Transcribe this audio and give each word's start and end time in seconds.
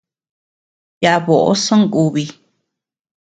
Yaʼa 1.03 1.23
boʼo 1.25 1.51
sonkubi. 1.65 2.23